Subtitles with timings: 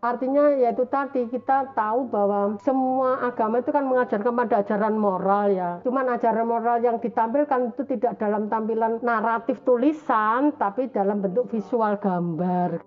[0.00, 5.70] Artinya yaitu tadi kita tahu bahwa semua agama itu kan mengajarkan pada ajaran moral ya.
[5.84, 12.00] Cuman ajaran moral yang ditampilkan itu tidak dalam tampilan naratif tulisan tapi dalam bentuk visual
[12.00, 12.80] gambar.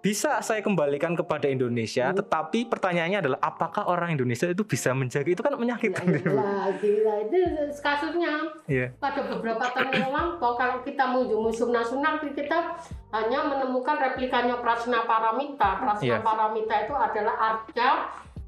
[0.00, 5.44] Bisa saya kembalikan kepada Indonesia, tetapi pertanyaannya adalah apakah orang Indonesia itu bisa menjaga itu
[5.44, 6.08] kan menyakitkan.
[6.08, 7.14] Gila, gila.
[7.28, 7.36] Itu
[7.78, 8.32] kasusnya
[8.64, 8.96] Iya.
[8.96, 12.80] pada beberapa tahun yang lampau kalau kita mengunjungi Museum Nasional kita
[13.12, 15.76] hanya menemukan replikanya Prasna Paramita.
[15.76, 16.24] Prasna Iya.
[16.24, 17.90] Paramita itu adalah arca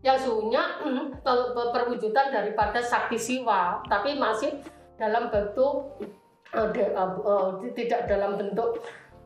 [0.01, 4.57] yang sesungguhnya mm, pe- pe- perwujudan daripada sakti siwa, tapi masih
[4.97, 6.01] dalam bentuk
[6.49, 8.81] eh, de- eh, eh, tidak dalam bentuk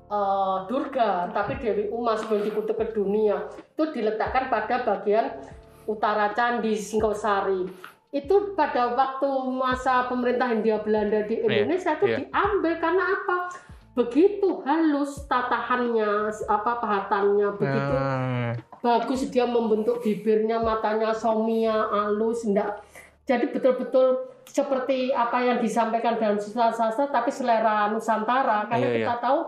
[0.06, 5.36] eh, Durga, tapi Dewi Uma sebelum dikutuk ke dunia itu diletakkan pada bagian
[5.86, 7.66] utara Candi Singosari.
[8.14, 12.16] Itu pada waktu masa pemerintah Hindia Belanda di Indonesia itu iya.
[12.24, 13.36] diambil karena apa?
[13.96, 18.52] Begitu halus tatahannya, apa pahatannya, begitu Hmm,
[18.84, 22.84] bagus dia membentuk bibirnya, matanya somia, halus, enggak.
[23.24, 28.70] Jadi betul-betul seperti apa yang disampaikan dalam sastra tapi selera Nusantara.
[28.70, 29.38] Karena Iya, kita tahu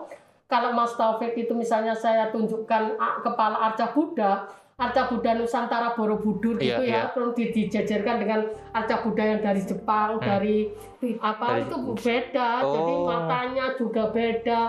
[0.49, 6.65] kalau Mas Taufik itu misalnya saya tunjukkan kepala arca Buddha, arca Buddha Nusantara Borobudur Iya,
[6.65, 7.03] gitu ya, iya.
[7.13, 8.41] terus di- dijejerkan dengan
[8.73, 10.73] arca Buddha yang dari Jepang, dari
[11.21, 11.53] apa Hmm.
[11.53, 12.51] Dari- itu beda.
[12.65, 13.05] Jadi Oh.
[13.05, 14.61] matanya juga beda.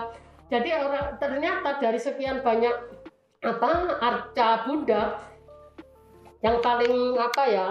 [0.46, 2.74] Jadi orang ternyata dari sekian banyak
[3.40, 5.16] apa arca Buddha
[6.40, 7.68] yang paling apa ya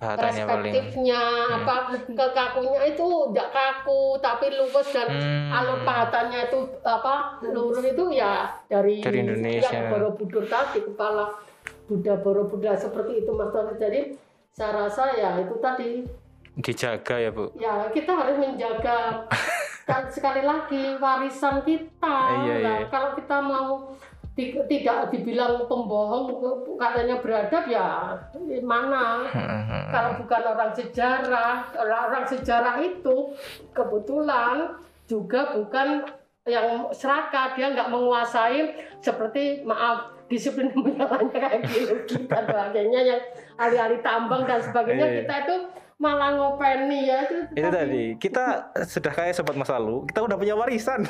[0.00, 0.72] bahasannya paling.
[0.72, 1.74] perspektifnya apa
[2.08, 5.52] kekakunya itu tidak kaku tapi luwes dan Hmm.
[5.52, 9.68] alur pahatannya itu apa lurus itu ya dari, Dari Indonesia.
[9.68, 11.36] yang Borobudur tadi kepala
[11.84, 13.76] Buddha Borobudur seperti itu Mas Taufik.
[13.76, 14.00] jadi
[14.50, 16.08] saya rasa ya itu tadi
[16.52, 17.52] Dijaga ya bu.
[17.54, 19.28] ya kita harus menjaga
[20.08, 22.86] sekali lagi warisan kita Iya, Nah, iya.
[22.88, 23.92] kalau kita mau
[24.38, 26.32] tidak dibilang pembohong
[26.78, 28.16] katanya beradab ya
[28.62, 29.26] mana
[29.94, 33.34] kalau bukan orang sejarah orang-orang sejarah itu
[33.74, 34.80] kebetulan
[35.10, 36.06] juga bukan
[36.48, 43.22] yang serakah dia nggak menguasai seperti maaf disiplin lainnya kayak biologi dan sebagainya yang
[43.58, 45.16] ahli-ahli tambang dan sebagainya Iya.
[45.26, 45.56] kita itu
[46.00, 48.44] malah ngopeni ya itu, Itu tadi kita
[48.82, 51.04] sudah kayak sobat masa lalu, kita udah punya warisan.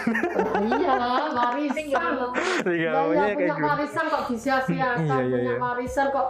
[0.59, 0.95] Iya
[1.39, 1.87] warisan
[2.67, 3.55] Iya, kayak punya gitu.
[3.63, 5.63] warisan kok disia-siakan Iya, iya, punya iya.
[5.63, 6.29] warisan kok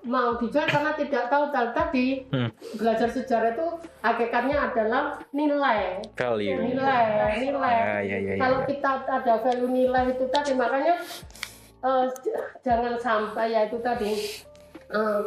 [0.00, 2.48] mau dijual karena tidak tahu tadi Hmm.
[2.74, 3.66] belajar sejarah itu
[4.00, 6.56] hakikatnya adalah nilai Value.
[6.58, 7.04] nilai
[7.38, 8.66] nilai Ya, ya, ya, ya, kalau ya.
[8.66, 10.96] kita ada value nilai itu tadi makanya
[12.16, 14.12] j- jangan sampai ya itu tadi
[14.88, 15.20] eh,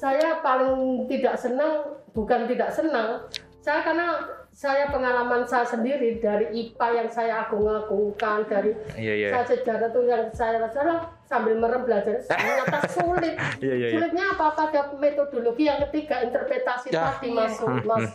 [0.00, 3.28] saya paling tidak senang bukan tidak senang
[3.60, 4.16] saya karena
[4.50, 9.28] saya pengalaman saya sendiri dari IPA yang saya agung-agungkan dari Iya iya.
[9.30, 13.86] saya sejarah tuh yang saya rasa sambil merem belajar ternyata sulit Iya iya.
[13.92, 13.96] iya.
[14.00, 17.12] Sulitnya apa pada metodologi yang ketiga interpretasi Ya.
[17.14, 18.10] tadi masuk mas.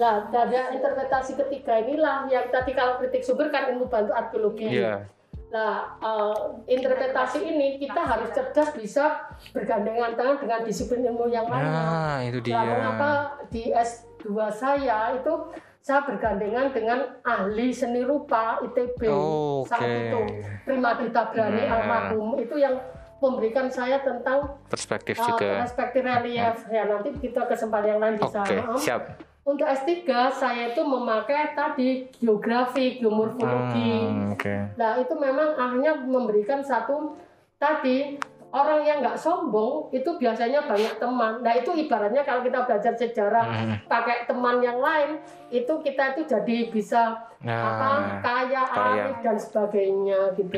[0.00, 4.80] Nah dari interpretasi ketiga inilah yang tadi kalau kritik sumber kan ilmu bantu arkeologi.
[4.80, 5.04] Iya.
[5.46, 6.36] Nah eh,
[6.68, 11.82] interpretasi ini kita harus cerdas bisa bergandengan tangan dengan disiplin ilmu yang lainnya.
[11.82, 12.56] Nah itu dia.
[12.56, 13.10] Nah, mengapa
[13.46, 15.32] di S2 saya itu
[15.78, 19.94] saya bergandengan dengan ahli seni rupa ITB Oh, saat oke.
[20.02, 20.20] itu
[20.64, 21.78] Prima Dita Brani Nah.
[21.78, 22.74] almarhum itu yang
[23.16, 25.62] memberikan saya tentang Perspektif uh, juga.
[25.62, 28.76] perspektif relief ya nanti kita kesempatan yang lain bisa Oke Maaf.
[28.76, 29.02] siap.
[29.46, 30.02] Untuk S3
[30.34, 34.74] saya itu memakai tadi geografi geomorfologi Hmm, Oke.
[34.74, 37.14] Nah itu memang akhirnya memberikan satu
[37.56, 38.18] tadi
[38.48, 41.40] orang yang nggak sombong itu biasanya banyak teman.
[41.40, 43.76] Nah itu ibaratnya kalau kita belajar sejarah Hmm.
[43.84, 45.18] pakai teman yang lain
[45.48, 47.02] itu kita itu jadi bisa
[47.38, 49.04] apa Nah kaya, kaya.
[49.04, 50.56] arif dan sebagainya gitu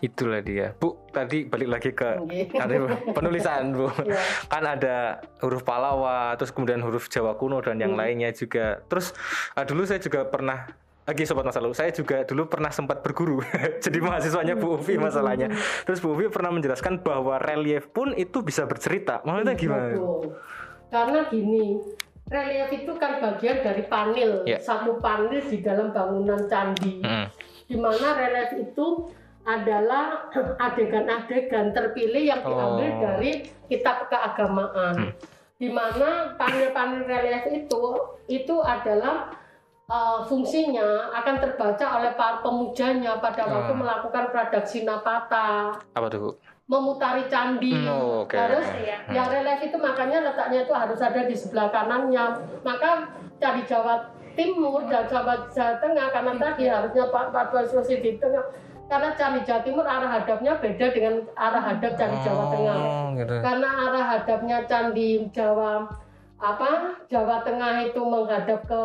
[0.00, 0.70] itulah dia.
[0.72, 2.10] Bu tadi balik lagi ke
[2.54, 2.74] ada
[3.10, 3.88] penulisan bu.
[4.06, 4.20] Ya.
[4.46, 4.96] kan ada
[5.38, 8.00] huruf Palawa, terus kemudian huruf Jawa kuno dan yang Hmm.
[8.00, 8.82] lainnya juga.
[8.86, 9.12] Terus
[9.52, 10.68] ah, dulu saya juga pernah
[11.08, 13.40] lagi sobat masa lalu, saya juga dulu pernah sempat berguru.
[13.84, 15.48] Jadi mahasiswanya Bu Ufi masalahnya.
[15.88, 19.24] Terus Bu Ufi pernah menjelaskan bahwa relief pun itu bisa bercerita.
[19.24, 19.96] Maksudnya gimana?
[19.96, 20.36] Betul.
[20.92, 21.80] Karena gini,
[22.28, 24.60] relief itu kan bagian dari panel, Ya.
[24.60, 27.00] satu panel di dalam bangunan candi.
[27.00, 27.26] Mm.
[27.68, 29.12] di mana relief itu
[29.44, 30.32] adalah
[30.72, 33.00] adegan-adegan terpilih yang diambil Oh.
[33.00, 35.12] dari kitab keagamaan.
[35.60, 37.82] Di mana panel-panel relief itu
[38.24, 39.36] itu adalah
[39.88, 43.78] uh, fungsinya akan terbaca oleh para pemujanya pada waktu Ah.
[43.80, 46.30] melakukan pradaksi napata, Apa tuh Bu?
[46.68, 47.72] memutari candi.
[47.72, 48.36] Hmm, oh, oke.
[48.36, 49.00] Harus Iya.
[49.08, 52.44] yang relief itu makanya letaknya itu harus ada di sebelah kanannya.
[52.60, 53.08] Maka
[53.40, 54.04] candi Jawa
[54.36, 57.56] Timur dan Jawa, Jawa Tengah karena tadi harusnya Pak Pak
[57.88, 58.44] di tengah.
[58.84, 62.76] Karena candi Jawa Timur arah hadapnya beda dengan arah hadap candi Jawa Tengah.
[62.76, 63.34] Oh, gitu.
[63.40, 65.88] Karena arah hadapnya candi Jawa
[66.36, 68.80] apa Jawa Tengah itu menghadap ke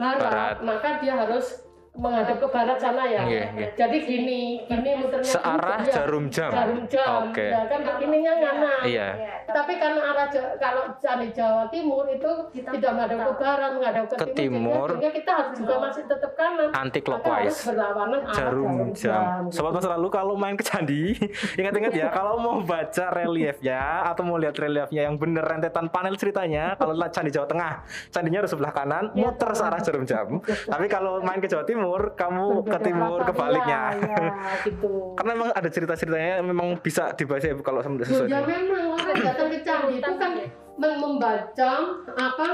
[0.00, 0.56] barat, Barat.
[0.64, 1.46] maka dia harus
[1.90, 3.22] menghadap ke barat sana ya.
[3.26, 3.68] Iya, iya.
[3.74, 5.92] Jadi gini, gini muternya Searah ya.
[5.92, 6.50] jarum jam.
[6.50, 7.28] Jarum jam.
[7.28, 7.46] Oke.
[7.50, 8.74] Ya kan ininya ngana.
[8.86, 9.08] Iya.
[9.44, 14.26] Tapi karena arah kalau candi Jawa Timur itu tidak menghadap ke barat, menghadap ke, Ke
[14.32, 14.86] timur.
[14.86, 16.68] sehingga, sehingga kita harus juga masih tetap kanan.
[16.70, 17.58] Anti clockwise.
[17.66, 19.50] berlawanan arah jarum jam.
[19.50, 21.18] Sobat masa lalu kalau main ke candi,
[21.58, 26.78] ingat-ingat ya kalau mau baca reliefnya atau mau lihat reliefnya yang bener rentetan panel ceritanya,
[26.78, 27.72] kalau lihat candi Jawa Tengah,
[28.08, 30.38] candinya harus sebelah kanan, Iya, muter searah jarum jam.
[30.44, 31.79] Tapi kalau main ke Jawa Timur,
[32.14, 33.82] kamu ke timur kebaliknya.
[33.96, 34.92] Ya, ya, gitu.
[35.18, 38.28] Karena memang ada cerita-ceritanya memang bisa dibaca ya Bu, kalau Loh, sesuai.
[38.28, 40.32] ya memang orang datang ke candi itu kan
[40.76, 41.70] mem- membaca
[42.12, 42.48] apa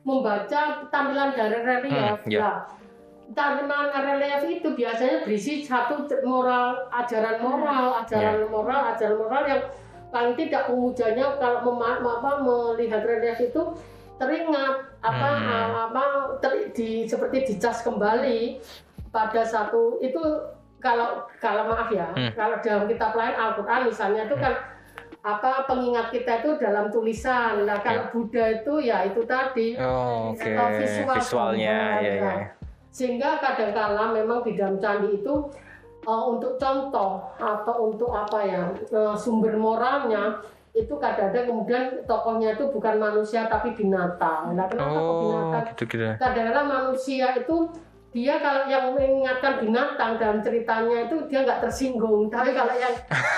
[0.00, 2.40] membaca tampilan dari relief Hmm, ya.
[2.40, 2.56] Nah,
[3.30, 9.62] tampilan relief itu biasanya berisi satu moral ajaran moral ajaran moral ajaran moral yang
[10.10, 13.62] paling tidak pemujanya kalau mema- apa, melihat relief itu
[14.20, 15.72] teringat apa Hmm.
[15.88, 16.02] apa
[16.44, 18.60] ter- di seperti dicas kembali
[19.08, 20.20] pada satu itu
[20.76, 22.30] kalau kalau maaf ya Hmm.
[22.36, 24.54] kalau dalam kitab lain Al-Quran misalnya itu kan
[25.20, 30.68] apa pengingat kita itu dalam tulisan nah kalau Buddha itu ya itu tadi Oh, uh,
[30.76, 32.12] visual Visualnya, ya, ya.
[32.20, 32.48] ya.
[32.88, 35.34] sehingga kadangkala memang di dalam candi itu
[36.08, 38.62] uh, untuk contoh atau untuk apa ya
[38.96, 40.40] uh, sumber moralnya
[40.72, 44.54] itu kadang-kadang kemudian tokohnya itu bukan manusia tapi binatang.
[44.54, 45.64] Nah, kenapa kok Oh, binatang?
[45.68, 46.06] gitu-gitu.
[46.16, 47.56] Kadang-kadang manusia itu
[48.10, 52.26] dia kalau yang mengingatkan binatang dalam ceritanya itu dia nggak tersinggung.
[52.32, 52.94] Tapi kalau yang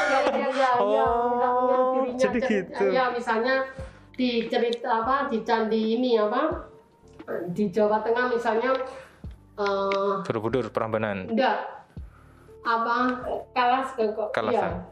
[0.08, 2.84] yang yang yang, Oh, yang, yang dirinya jadi cerita- gitu.
[2.90, 3.54] ya misalnya
[4.12, 6.68] di cerita apa di candi ini apa
[7.48, 8.76] di Jawa Tengah misalnya
[9.54, 11.28] eh Borobudur Prambanan.
[11.28, 11.64] enggak
[12.62, 12.96] apa
[13.52, 14.52] kalas kok Kalasan.
[14.52, 14.91] ya.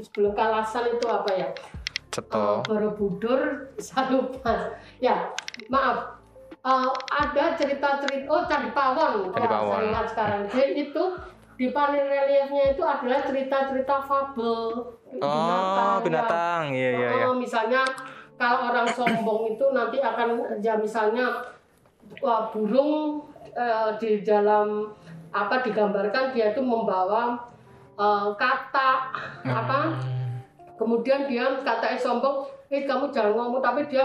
[0.00, 1.48] Sebelum kalasan itu apa ya
[2.08, 2.38] Ceto.
[2.38, 3.40] Eh, Borobudur
[3.76, 5.30] saya lupa ya
[5.68, 6.16] maaf
[6.64, 9.84] Eh, ada cerita-cerita oh Candi Pawon Candi Pawon.
[9.84, 11.04] ingat sekarang jadi itu
[11.54, 16.02] di panel reliefnya itu adalah cerita-cerita fabel Oh, ya.
[16.02, 16.74] binatang.
[16.74, 17.24] Iya, iya, iya.
[17.28, 17.84] Oh, misalnya
[18.34, 21.38] kalau orang sombong itu nanti akan ya misalnya
[22.18, 24.90] wah, burung eh, di dalam
[25.30, 27.44] apa digambarkan dia itu membawa
[27.94, 28.90] eh, kata
[29.44, 29.78] apa
[30.74, 34.02] kemudian dia katanya sombong eh kamu jangan ngomong tapi dia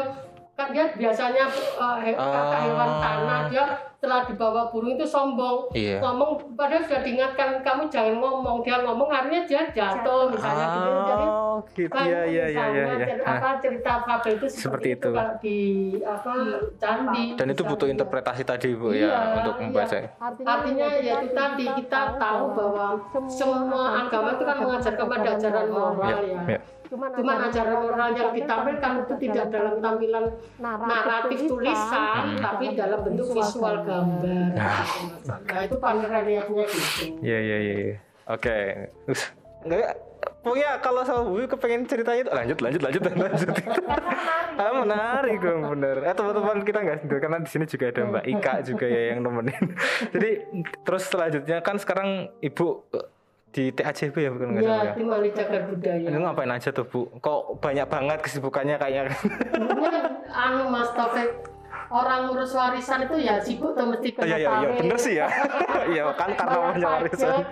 [0.53, 2.61] kan dia biasanya eh, he- kata Oh.
[2.61, 3.63] hewan tanah dia
[3.95, 5.99] setelah dibawa burung itu sombong Iya.
[5.99, 11.25] ngomong padahal sudah diingatkan kamu jangan ngomong dia ngomong akhirnya dia jatuh misalnya gitu jadi
[11.59, 11.91] Oh, gitu.
[11.91, 12.63] kan Iya, iya, iya, iya.
[12.63, 13.07] misalnya iya.
[13.11, 13.37] cer- Hah.
[13.37, 14.99] apa cerita fabel itu Seperti seperti, itu.
[15.03, 15.59] itu kalau di
[16.01, 16.33] apa
[16.75, 19.63] candi Dan itu butuh interpretasi tadi Bu Iya, ya untuk iya.
[19.65, 19.97] membaca.
[20.39, 22.85] Artinya ya itu tadi kita tahu bahwa
[23.27, 26.41] semua agama itu kan mengajarkan pada ajaran moral Ya, ya.
[26.47, 26.59] ya.
[26.89, 27.05] Cuma
[27.45, 30.25] ajaran moral yang ditampilkan itu tidak dalam tampilan
[30.57, 34.49] naratif tulisan, tapi dalam bentuk visual gambar.
[35.45, 37.21] Nah itu panel reliefnya gitu.
[37.21, 37.73] Iya, iya, iya.
[37.85, 37.95] iya.
[38.25, 38.57] Oke.
[39.05, 39.21] Terus
[39.59, 39.91] enggak
[40.39, 43.49] pokoknya kalau sama Bu kepengen ceritanya itu lanjut lanjut lanjut lanjut.
[44.55, 45.95] ah, menarik dong bener.
[46.01, 49.19] Eh teman-teman kita nggak sendiri karena di sini juga ada Mbak Ika juga ya yang
[49.23, 49.63] nemenin.
[50.13, 50.29] Jadi
[50.81, 53.05] terus selanjutnya kan sekarang Ibu eh,
[53.49, 55.17] di TACB ya bukan nggak salah Ya, ya?
[55.19, 56.05] di Cagar Budaya.
[56.05, 56.99] Ini ngapain aja tuh Bu?
[57.17, 59.15] Kok banyak banget kesibukannya kayaknya?
[60.29, 61.31] Anu Mas Taufik
[61.89, 64.77] orang ngurus warisan itu ya sibuk tuh mesti Oh, kena iya iya iya tarik.
[64.77, 65.27] bener sih ya.
[65.89, 66.91] Iya kan karena punya pajak.
[66.93, 67.43] warisan.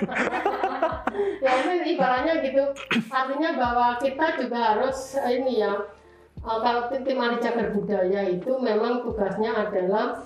[1.43, 2.63] Ya itu ibaratnya gitu
[3.11, 5.73] artinya bahwa kita juga harus eh, ini ya
[6.41, 10.25] eh, kalau tim Mari Cagar Budaya itu memang tugasnya adalah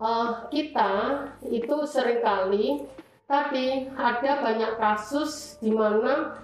[0.00, 0.92] eh, kita
[1.48, 2.84] itu sering kali
[3.28, 6.38] tadi ada banyak kasus di mana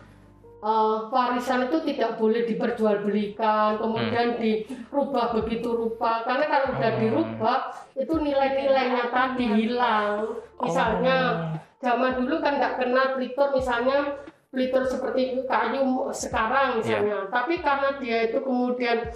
[0.64, 6.24] eh, warisan itu tidak boleh diperjualbelikan, kemudian dirubah begitu rupa.
[6.24, 7.58] Karena kalau sudah dirubah,
[7.96, 10.40] itu nilai-nilainya tadi hilang.
[10.60, 11.16] Misalnya
[11.84, 14.16] zaman dulu kan nggak kenal plitor, misalnya
[14.48, 17.28] plitor seperti kayu sekarang misalnya.
[17.28, 19.12] Tapi karena dia itu kemudian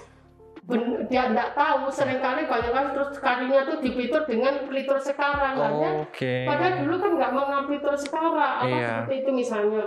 [0.69, 5.57] ben- dia tidak tahu sering kali banyak kali terus kalinya tuh dipitur dengan pelitur sekarang
[5.57, 6.45] Artinya, Oke.
[6.45, 8.85] padahal dulu kan nggak mengenal pelitur sekarang apa Iya.
[8.85, 9.85] seperti itu misalnya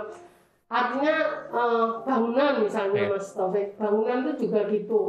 [0.66, 1.14] artinya
[1.54, 3.14] eh, bangunan misalnya Iya.
[3.14, 5.00] mas Taufik bangunan itu juga gitu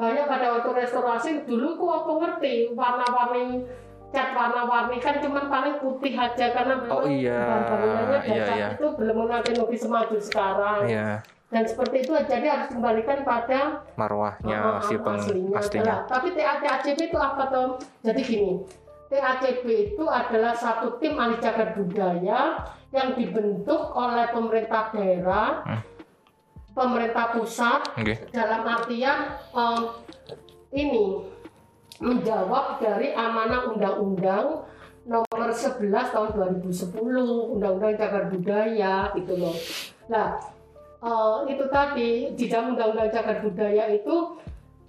[0.00, 3.68] banyak pada waktu restorasi dulu kok aku ngerti warna-warni
[4.10, 7.40] cat warna-warni kan cuman paling putih aja karena memang Oh, iya.
[7.46, 8.68] bangunannya dan Iya, iya.
[8.74, 11.08] itu belum mengenal teknologi semaju sekarang Iya,
[11.48, 13.60] dan seperti itu jadi harus kembalikan pada
[13.94, 15.18] marwahnya Ah, si ah, peng
[15.52, 15.86] aslinya.
[15.86, 17.70] Nah, tapi TATACP itu apa Tom?
[18.02, 18.52] Jadi gini,
[19.06, 19.64] TACP
[19.94, 25.82] itu adalah satu tim ahli cagar budaya yang dibentuk oleh pemerintah daerah, Hmm.
[26.70, 28.14] pemerintah pusat, Oke.
[28.30, 29.18] dalam artian
[29.54, 29.82] eh,
[30.72, 31.29] ini
[32.00, 34.64] menjawab dari amanah undang-undang
[35.04, 35.80] nomor 11
[36.10, 36.28] tahun
[36.64, 36.96] 2010
[37.56, 39.56] undang-undang cagar budaya gitu loh.
[40.08, 40.40] Nah,
[40.98, 44.16] eh, itu tadi di dalam undang-undang cagar budaya itu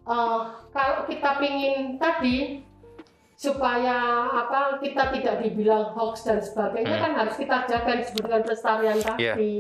[0.01, 0.41] eh,
[0.72, 2.63] kalau kita pingin tadi
[3.36, 3.98] supaya
[4.30, 7.03] apa kita tidak dibilang hoax dan sebagainya Hmm.
[7.03, 9.34] kan harus kita jaga disebut dengan pelestarian Iya.
[9.34, 9.53] tadi.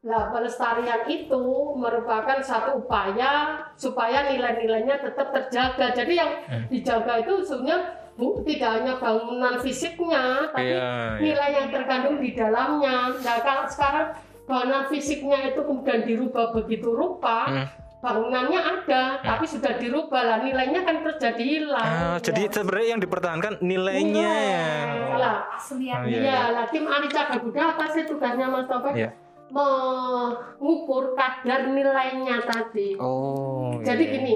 [0.00, 1.44] Nah, pelestarian itu
[1.76, 5.92] merupakan satu upaya supaya nilai-nilainya tetap terjaga.
[5.92, 6.64] Jadi yang Hmm.
[6.72, 7.78] dijaga itu sebenarnya
[8.16, 11.20] bu, tidak hanya bangunan fisiknya, tapi Iya, iya.
[11.20, 13.12] nilai yang terkandung di dalamnya.
[13.12, 14.16] Nah, kalau sekarang
[14.48, 17.66] bangunan fisiknya itu kemudian dirubah begitu rupa, Hmm.
[18.00, 21.84] bangunannya ada, tapi sudah dirubah lah nilainya kan terus jadi hilang.
[21.84, 22.52] Ah, jadi Ya.
[22.56, 24.32] sebenarnya yang dipertahankan nilainya.
[24.32, 25.20] Nilai.
[25.20, 28.96] Lah, Oh, iya, Iya, lah tim ahli cagar budaya apa sih tugasnya Mas Taufik?
[28.96, 29.12] Iya.
[29.50, 32.94] Mengukur kadar nilainya tadi.
[32.96, 33.76] Oh.
[33.82, 34.14] Jadi iya.
[34.16, 34.34] gini,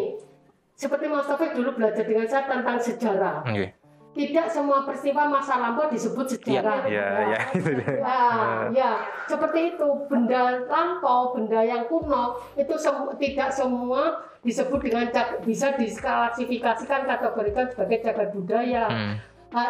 [0.75, 3.47] seperti Mas Taufik dulu belajar dengan saya tentang sejarah.
[3.47, 3.67] Oke.
[4.15, 6.87] Tidak semua peristiwa masa lampau disebut sejarah.
[6.87, 7.95] Iya, iya, dia.
[7.99, 8.23] Ya,
[8.71, 8.91] ya,
[9.27, 9.89] seperti itu.
[10.07, 15.11] Benda lampau, benda yang kuno, itu sem- tidak semua disebut dengan
[15.43, 18.87] bisa diklasifikasikan kategorikan sebagai cagar budaya.
[18.87, 19.15] Hmm.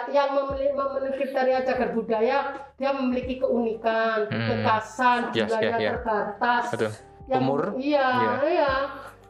[0.08, 0.72] Yang memiliki,
[1.20, 2.38] kriteria cagar budaya
[2.74, 4.48] dia memiliki keunikan, Hmm.
[4.48, 5.94] kekasan, Yes, jumlahnya yeah, yeah.
[6.00, 6.64] terbatas.
[6.72, 6.90] Betul.
[7.24, 7.60] Yang- Umur?
[7.76, 8.32] Iya, Iya.
[8.44, 8.72] iya.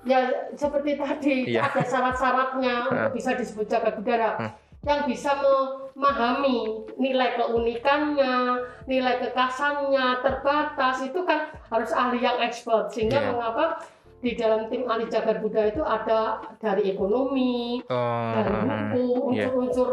[0.04, 0.20] Ya
[0.52, 1.64] seperti tadi Iya.
[1.64, 4.30] ada syarat-syaratnya untuk bisa disebut cagar budaya.
[4.37, 4.50] Hmm.
[4.84, 6.58] Yang bisa memahami
[7.00, 8.34] nilai keunikannya,
[8.84, 13.28] nilai kekasannya terbatas itu kan harus ahli yang expert sehingga Iya.
[13.32, 13.80] mengapa
[14.20, 18.32] di dalam tim ahli cagar budaya itu ada dari ekonomi, Oh.
[18.37, 19.49] dari buku, iya.
[19.49, 19.88] unsur-unsur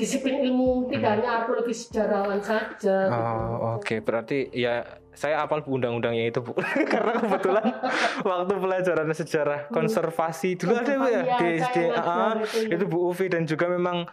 [0.00, 2.72] disiplin ilmu, tidak hanya arkeologi sejarawan saja.
[2.72, 2.88] gitu.
[3.12, 4.00] Oh, oke.
[4.00, 4.80] Berarti ya
[5.12, 6.56] saya apal bu undang-undangnya itu, Bu.
[6.92, 7.64] Karena kebetulan
[8.28, 11.76] waktu pelajaran sejarah konservasi dulu ada Bu ya di SD.
[11.92, 12.74] ngajar Ah, itu, ya.
[12.80, 14.08] itu Bu Uvi dan juga memang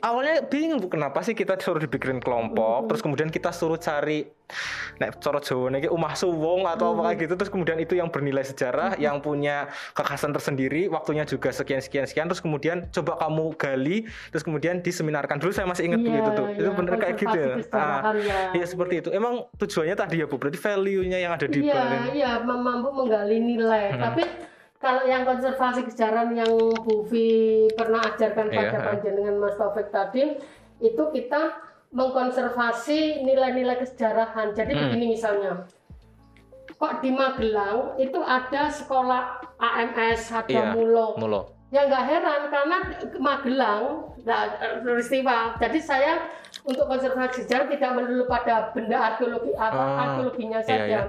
[0.00, 4.24] awalnya bingung Bu kenapa sih kita suruh dibikin kelompok, terus kemudian kita suruh cari
[4.98, 8.42] nek coro Jawa nih umah suwung atau apa kayak gitu terus kemudian itu yang bernilai
[8.42, 14.10] sejarah yang punya kekhasan tersendiri waktunya juga sekian sekian sekian terus kemudian coba kamu gali
[14.34, 17.36] terus kemudian diseminarkan dulu saya masih ingat Iya, begitu tuh itu iya, bener kayak gitu
[17.38, 18.38] ya kesejarahan, ya.
[18.58, 19.08] Iya seperti itu.
[19.14, 22.00] Emang tujuannya tadi ya Bu, berarti value-nya yang ada di Iya, balik.
[22.10, 23.94] iya, mem- mampu menggali nilai.
[23.94, 24.02] Hmm.
[24.02, 24.22] Tapi
[24.80, 26.48] kalau yang konservasi kesejarahan yang
[26.80, 27.28] Bu Vi
[27.76, 28.86] pernah ajarkan pada Iya.
[28.88, 30.40] panjenengan Mas Taufik tadi,
[30.80, 31.60] itu kita
[31.92, 34.56] mengkonservasi nilai-nilai kesejarahan.
[34.56, 34.80] Jadi Hmm.
[34.88, 35.68] begini misalnya,
[36.72, 39.22] kok di Magelang itu ada sekolah
[39.60, 40.72] AMS, ada Iya.
[40.72, 41.20] Mulo.
[41.20, 41.40] Mulo.
[41.70, 42.76] Ya nggak heran karena
[43.20, 43.84] Magelang
[44.24, 44.42] nah,
[44.80, 45.54] peristiwa.
[45.60, 46.24] Jadi saya
[46.64, 50.84] untuk konservasi sejarah tidak melulu pada benda arkeologi apa Ah, arkeologinya iya, saja.
[50.88, 51.02] iya.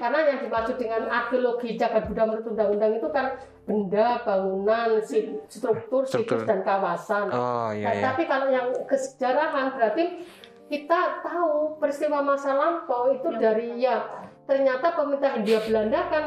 [0.00, 3.26] Karena yang dimaksud dengan arkeologi cagar budaya menurut undang-undang itu kan
[3.68, 4.96] benda, bangunan,
[5.44, 7.28] struktur, situs dan kawasan.
[7.28, 8.02] Oh Nah, iya iya.
[8.08, 10.24] Tapi kalau yang kesejarahan berarti
[10.72, 16.24] kita tahu peristiwa masa lampau itu dari ya ternyata pemerintah Hindia Belanda kan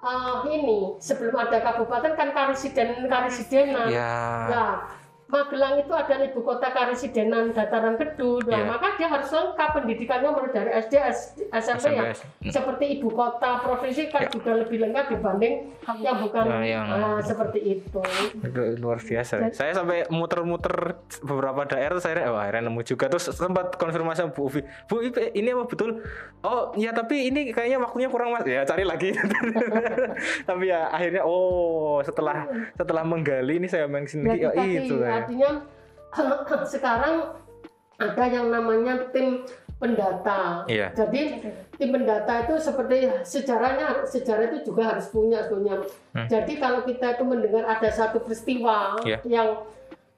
[0.00, 3.88] uh, ini sebelum ada kabupaten kan karesiden karesidenan.
[3.90, 4.14] Ya.
[4.48, 4.70] Nah,
[5.30, 8.42] Magelang itu adalah ibu kota karesidenan dataran kedua.
[8.42, 8.66] Iya.
[8.66, 12.10] Nah, maka dia harus lengkap pendidikannya mulai dari SD, S- SMP ya.
[12.10, 12.50] SMP.
[12.50, 14.28] Seperti ibu kota provinsi kan Ya.
[14.28, 15.54] juga lebih lengkap dibanding
[15.98, 18.02] yang bukan Nah, yang- ah, seperti itu.
[18.36, 19.54] Itu luar biasa.
[19.54, 24.50] Saya sampai muter-muter beberapa daerah saya wah akhirnya nemu juga terus sempat konfirmasi sama Bu
[24.50, 24.60] Uvi.
[24.84, 26.02] Bu Uvi, ini apa betul?
[26.42, 28.42] Oh, ya tapi ini kayaknya waktunya kurang Mas.
[28.42, 29.14] Ya cari lagi.
[30.48, 32.44] tapi ya akhirnya oh setelah
[32.74, 35.19] setelah menggali ini saya mention Jadi oh, tadi itu ya.
[35.24, 35.50] Artinya
[36.72, 37.14] sekarang
[38.00, 39.44] ada yang namanya tim
[39.80, 40.68] pendata.
[40.68, 40.92] Iya.
[40.92, 41.40] Jadi
[41.80, 45.88] tim pendata itu seperti sejarahnya sejarah itu juga harus punya sebenarnya.
[46.12, 46.28] Hmm.
[46.28, 49.24] Jadi kalau kita itu mendengar ada satu peristiwa Iya.
[49.24, 49.64] yang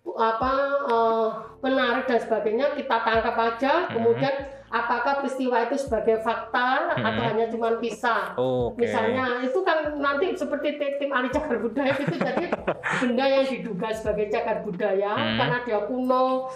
[0.03, 0.53] apa
[0.91, 1.29] eh,
[1.63, 3.93] menarik dan sebagainya kita tangkap aja Hmm.
[3.95, 4.35] kemudian
[4.73, 7.29] apakah peristiwa itu sebagai fakta atau Hmm.
[7.29, 8.33] hanya cuma kisah.
[8.35, 8.83] Oke.
[8.83, 12.45] Misalnya itu kan nanti seperti ti- tim ahli cagar budaya itu jadi
[13.05, 15.37] benda yang diduga sebagai cagar budaya Hmm.
[15.37, 16.49] karena dia kuno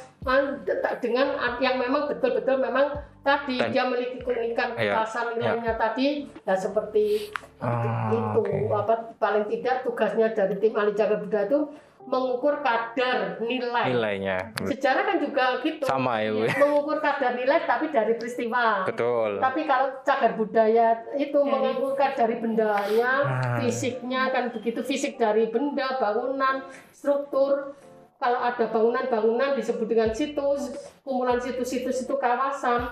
[0.65, 1.29] t- dengan
[1.61, 2.89] yang memang betul-betul memang
[3.21, 6.07] tadi Dan- dia memiliki keunikan Iya, kekhasan nilainya tadi
[6.41, 8.73] ya seperti Ah, itu oke.
[8.73, 11.61] apa paling tidak tugasnya dari tim ahli cagar budaya itu
[12.07, 13.91] mengukur kadar nilai.
[13.91, 14.55] Nilainya.
[14.63, 15.85] Sejarah kan juga gitu.
[15.85, 16.47] Sama ya, Bu.
[16.63, 18.87] Mengukur kadar nilai tapi dari peristiwa.
[18.87, 19.43] Betul.
[19.43, 23.59] Tapi kalau cagar budaya itu mengukurkan dari bendanya, Ah.
[23.59, 26.63] fisiknya kan begitu fisik dari benda, bangunan,
[26.95, 27.75] struktur.
[28.17, 30.73] Kalau ada bangunan-bangunan disebut dengan situs,
[31.05, 32.89] kumpulan situs-situs itu kawasan.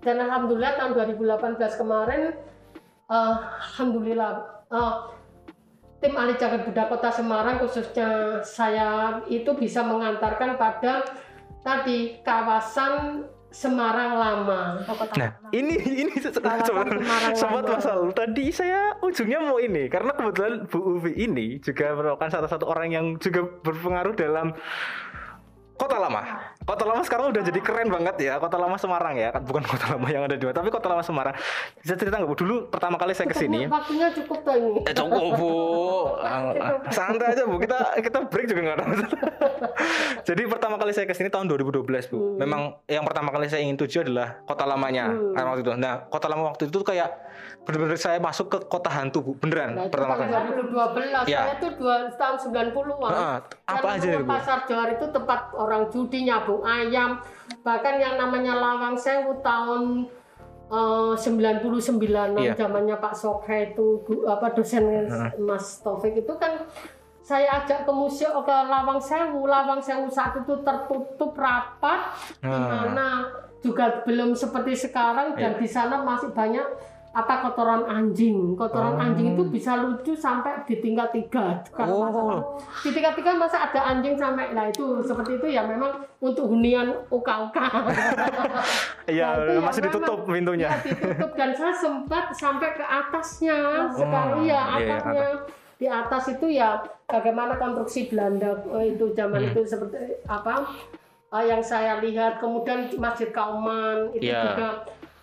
[0.00, 2.32] Dan alhamdulillah tahun 2018 kemarin,
[3.10, 3.34] eh,
[3.74, 4.32] alhamdulillah
[4.72, 4.94] eh,
[6.02, 11.06] tim ahli cagar budaya Kota Semarang khususnya saya itu bisa mengantarkan pada
[11.62, 14.80] tadi kawasan Semarang Lama.
[15.20, 15.76] Nah, ini
[16.08, 17.76] ini Kawasan sobat Semarang sobat Lama.
[17.78, 17.98] masal.
[18.16, 22.88] Tadi saya ujungnya mau ini karena kebetulan Bu Uvi ini juga merupakan salah satu orang
[22.90, 24.56] yang juga berpengaruh dalam
[25.76, 26.22] Kota Lama.
[26.62, 28.34] Kota Lama sekarang udah jadi keren banget ya.
[28.38, 31.34] Kota Lama Semarang ya, bukan Kota Lama yang ada di mana, tapi Kota Lama Semarang.
[31.76, 32.36] Bisa cerita nggak Bu?
[32.36, 33.66] Dulu pertama kali saya ke sini.
[33.66, 34.70] Waktunya cukup tuh ini.
[34.84, 35.52] Eh, cukup bu,
[36.22, 37.58] Ah, ah, santai aja bu.
[37.58, 38.84] Kita kita break juga nggak ada.
[40.28, 42.38] Jadi pertama kali saya ke sini tahun 2012 bu.
[42.38, 45.34] Memang yang pertama kali saya ingin tuju adalah kota lamanya Hmm.
[45.34, 45.72] waktu itu.
[45.74, 47.10] Nah kota lama waktu itu kayak
[47.62, 50.30] benar-benar saya masuk ke kota hantu bu, beneran Nah, itu pertama kali.
[50.30, 51.46] 2012, Ya.
[51.46, 53.12] saya tuh dua, tahun 90-an.
[53.12, 54.26] Ah, apa aja Bu?
[54.26, 57.10] Pasar Johar itu tempat orang judi nyabung ayam.
[57.62, 60.04] Bahkan yang namanya Lawang Sewu tahun
[60.68, 62.52] eh, 99 Iya.
[62.56, 63.86] zamannya Pak Sokhe itu
[64.24, 66.64] apa dosen Mas Taufik itu kan
[67.22, 69.44] saya ajak ke museum ke Lawang Sewu.
[69.44, 72.88] Lawang Sewu saat itu tertutup rapat di Ah.
[72.88, 73.08] mana
[73.62, 75.60] juga belum seperti sekarang dan Iya.
[75.60, 76.66] di sana masih banyak
[77.12, 78.52] apa kotoran anjing.
[78.54, 79.04] Kotoran Oh.
[79.04, 81.60] anjing itu bisa lucu sampai di tingkat tiga.
[81.68, 82.02] Kalau Oh.
[82.02, 82.40] masalah
[82.78, 86.88] di tingkat tiga masa ada anjing sampai nah itu seperti itu ya memang untuk hunian
[87.08, 87.68] uka-uka.
[89.04, 90.68] Iya Nah, ya masih memang- ditutup pintunya.
[90.68, 93.58] Ya, ditutup dan saya sempat sampai ke atasnya
[93.90, 95.26] sekali ya iya, iya, atapnya
[95.74, 99.50] di atas itu ya bagaimana konstruksi Belanda eh, itu zaman Hmm.
[99.50, 100.62] itu seperti apa
[101.28, 104.42] eh, yang saya lihat kemudian Masjid Kauman itu Iya.
[104.48, 104.68] juga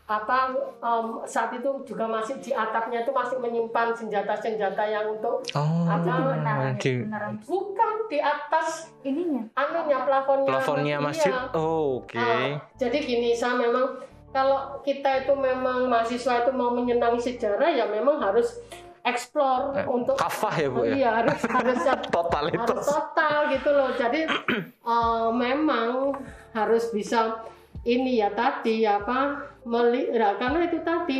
[0.10, 0.50] apa
[0.82, 6.34] em, saat itu juga masih di atapnya itu masih menyimpan senjata-senjata yang untuk Oh, Apa?
[6.76, 7.06] di
[7.46, 9.46] bukan di atas Ininya.
[9.54, 11.30] anunya plafonnya plafonnya masjid.
[11.30, 11.54] Iya.
[11.54, 12.18] Oh, Oke.
[12.18, 17.86] Ah, jadi gini saya memang kalau kita itu memang mahasiswa itu mau menyenangi sejarah ya
[17.86, 18.58] memang harus
[19.02, 20.94] explore Eh, untuk Kafah ya bu ya.
[20.96, 22.82] iya harus harus harus Totalitas.
[22.84, 24.26] total gitu loh jadi
[24.94, 26.18] eh, memang
[26.52, 27.46] harus bisa
[27.82, 31.20] ini ya tadi apa meli ya, karena itu tadi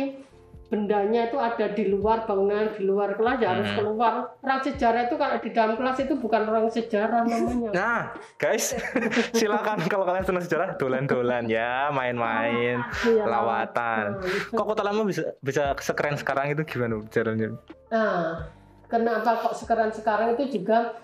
[0.70, 3.78] bendanya itu ada di luar bangunan di luar kelas ya harus Hmm.
[3.82, 8.00] keluar orang sejarah itu kalau di dalam kelas itu bukan orang sejarah namanya Nah,
[8.38, 8.78] guys,
[9.34, 14.22] silakan kalau kalian senang sejarah, dolan-dolan ya, main-main, Iya, lawatan.
[14.22, 14.54] Itu.
[14.54, 17.50] Kok kota lama bisa bisa sekeren sekarang itu gimana caranya?
[17.90, 18.46] Nah,
[18.86, 20.94] kenapa kok sekarang sekarang itu juga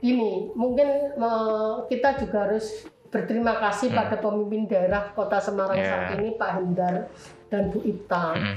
[0.00, 3.96] gini, mungkin eh, kita juga harus berterima kasih Hmm.
[3.96, 5.86] pada pemimpin daerah Kota Semarang Yeah.
[5.86, 6.94] saat ini Pak Hendar
[7.46, 8.56] dan Bu Ita Mm.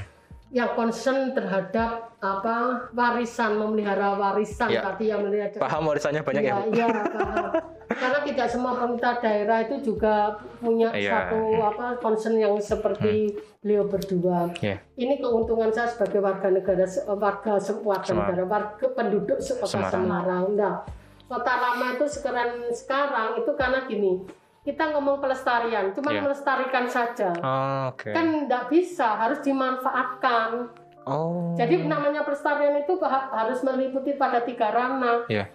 [0.49, 2.55] yang concern terhadap apa
[2.91, 4.81] warisan memelihara warisan Ya.
[4.81, 6.73] tadi yang melihara Paham warisannya banyak ya, Bu?
[6.73, 7.53] iya, paham.
[7.87, 11.65] Karena tidak semua pemerintah daerah itu juga punya Iya, satu iya.
[11.67, 14.49] apa concern yang seperti beliau berdua.
[14.57, 14.77] Iya.
[14.95, 18.33] Ini keuntungan saya sebagai warga negara warga se- warga Semarang.
[18.33, 19.93] negara warga penduduk kota Semarang.
[19.93, 20.43] Semarang.
[20.53, 20.75] Nah,
[21.27, 24.11] kota lama itu sekarang sekarang itu karena gini,
[24.67, 26.27] kita ngomong pelestarian, cuma Iya.
[26.27, 27.31] melestarikan saja.
[27.39, 28.11] Oh, Oke.
[28.11, 30.75] Kan tidak bisa, harus dimanfaatkan.
[31.07, 31.55] Oh.
[31.55, 35.47] Jadi namanya pelestarian itu ha- harus meliputi pada tiga ranah Iya.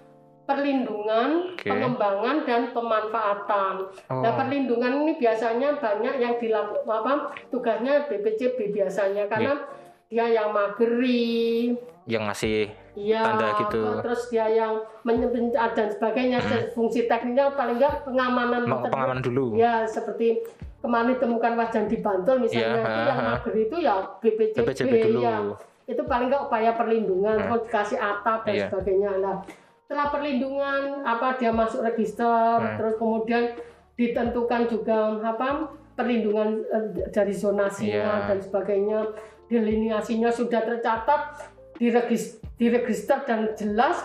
[0.49, 1.69] perlindungan, Oke.
[1.69, 3.75] pengembangan dan pemanfaatan.
[4.09, 4.25] Oh.
[4.25, 7.13] Nah, perlindungan ini biasanya banyak yang dilakukan apa
[7.53, 9.61] tugasnya BPCB biasanya karena
[10.09, 11.77] dia yang mageri,
[12.09, 13.83] yang ngasih ya Tanda gitu.
[14.01, 16.39] terus dia yang menyebut dan sebagainya.
[16.71, 18.93] Fungsi teknisnya paling enggak pengamanan ma- tertentu.
[18.93, 19.45] pengamanan dulu.
[19.55, 20.45] Ya, seperti
[20.79, 23.29] kemarin ditemukan wajan di Bantul misalnya Iya, itu ha, yang ha.
[23.33, 25.21] mageri itu ya BPCB, BPCB dulu.
[25.21, 25.37] ya.
[25.83, 27.47] Itu paling enggak upaya perlindungan, Hmm.
[27.49, 28.67] terus dikasih atap dan Iya.
[28.69, 29.11] sebagainya.
[29.19, 29.37] Nah,
[29.83, 32.29] setelah perlindungan apa dia masuk register,
[32.59, 32.77] Hmm.
[32.77, 33.45] terus kemudian
[33.95, 35.49] ditentukan juga apa
[35.93, 38.27] perlindungan eh, dari zonasinya Iya.
[38.27, 38.99] dan sebagainya,
[39.47, 41.21] delineasinya sudah tercatat,
[41.75, 43.99] diregis- diregister dan jelas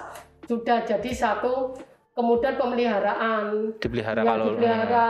[0.49, 1.77] sudah jadi satu
[2.17, 5.05] kemudian pemeliharaan, Dipelihara ya, kalau dipelihara,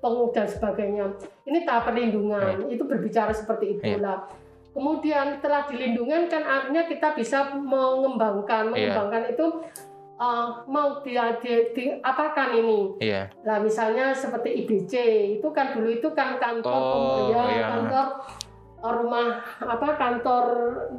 [0.00, 1.12] pengurus dan sebagainya.
[1.44, 4.00] Ini tahap perlindungan, itu berbicara seperti Iya.
[4.00, 4.24] itulah.
[4.72, 8.96] Kemudian setelah dilindungi kan artinya kita bisa mengembangkan, Iya.
[8.96, 9.46] mengembangkan itu
[10.16, 11.12] uh, mau di,
[11.76, 12.80] di- apakan ini.
[12.96, 13.28] Iya.
[13.44, 14.92] Nah misalnya seperti IBC
[15.36, 17.66] itu kan dulu itu kan kantor Oh, ya, iya.
[17.76, 18.06] kantor
[18.82, 20.44] rumah apa kantor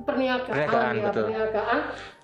[0.03, 1.23] perniagaan, Perniagaan, ya betul.
[1.29, 1.79] perniagaan.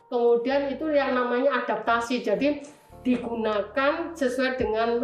[0.10, 2.22] Kemudian itu yang namanya adaptasi.
[2.22, 2.62] Jadi
[3.04, 5.04] digunakan sesuai dengan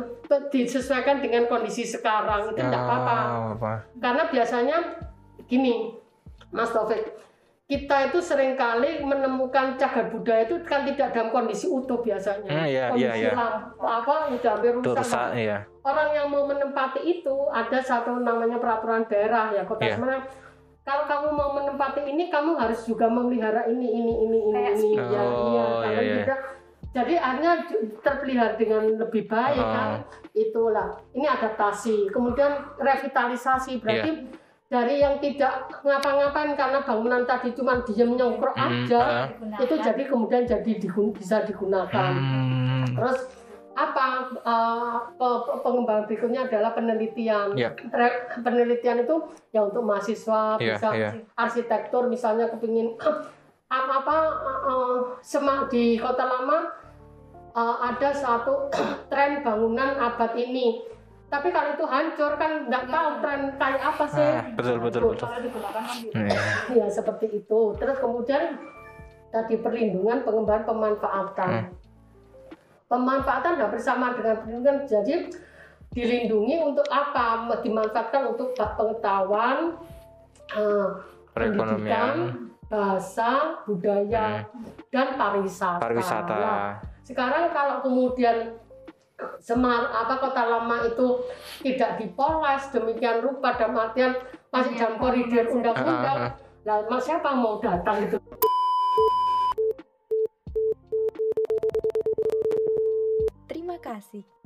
[0.53, 3.17] disesuaikan dengan kondisi sekarang itu tidak apa-apa.
[3.35, 3.73] Oh, apa.
[3.99, 4.77] Karena biasanya
[5.49, 5.99] gini,
[6.55, 7.03] Mas Taufik,
[7.69, 12.49] kita itu sering kali menemukan cagar budaya itu kan tidak dalam kondisi utuh biasanya.
[12.49, 13.31] Hmm, iya, kondisi iya, iya.
[13.31, 14.97] lam- apa udah hampir rusak.
[14.97, 15.57] rusak ya.
[15.85, 19.95] Orang yang mau menempati itu ada satu namanya peraturan daerah ya Kota Iya.
[19.95, 20.25] Semarang.
[20.81, 24.89] Kalau kamu mau menempati ini, kamu harus juga memelihara ini, ini, ini, ini, Kayak ini.
[24.97, 26.15] Ya, Oh, iya, kalau iya, iya.
[26.17, 26.39] tidak,
[26.89, 27.53] jadi akhirnya
[28.01, 29.69] terpelihara dengan lebih baik Oh.
[29.69, 29.89] kan.
[30.33, 30.89] Itulah.
[31.13, 32.09] Ini adaptasi.
[32.09, 32.49] Kemudian
[32.81, 34.48] revitalisasi berarti Iya.
[34.69, 39.57] Dari yang tidak ngapa-ngapain karena bangunan tadi cuma diem nyongkrok Hmm, aja, ah.
[39.57, 42.13] itu jadi kemudian jadi digun- bisa digunakan.
[42.13, 42.85] Hmm.
[42.93, 43.17] Terus
[43.73, 44.29] apa
[45.15, 47.55] pe- pengembangan berikutnya adalah penelitian.
[47.55, 47.73] Ya.
[47.89, 49.15] Re- Penelitian itu
[49.49, 51.09] ya untuk mahasiswa Ya, bisa ya.
[51.33, 52.93] arsitektur misalnya kepingin
[53.69, 54.17] apa apa
[54.67, 56.69] eh, semak di kota lama
[57.49, 58.69] eh, ada satu
[59.09, 60.85] tren bangunan abad ini.
[61.29, 64.29] Tapi kalau itu hancur kan nggak tahu tren kayak apa sih.
[64.33, 65.27] Ah, betul, betul, betul.
[65.29, 66.13] Kalau digunakan kan gitu.
[66.17, 66.41] Iya.
[66.73, 67.59] Ya seperti itu.
[67.77, 68.43] Terus kemudian
[69.29, 71.49] tadi perlindungan, pengembangan, pemanfaatan.
[71.53, 71.67] Hmm.
[72.89, 74.89] Pemanfaatan hampir sama dengan perlindungan.
[74.89, 75.29] Jadi
[75.93, 77.45] dilindungi untuk apa?
[77.61, 79.77] Dimanfaatkan untuk pengetahuan,
[80.57, 80.87] eh,
[81.37, 82.15] pendidikan, Perekonomian,
[82.69, 84.49] bahasa, budaya,
[84.89, 85.77] dan pariwisata.
[85.77, 85.85] Hmm.
[85.85, 86.33] pariwisata.
[86.33, 86.69] Nah,
[87.05, 88.57] sekarang kalau kemudian
[89.39, 91.27] Semar apa kota lama itu
[91.59, 94.15] tidak dipoles demikian rupa dalam artian
[94.47, 96.31] masih dalam koridor undang-undang.
[96.31, 96.33] ah.
[96.67, 98.17] Lah mas siapa mau datang itu?
[103.47, 104.38] Terima kasih.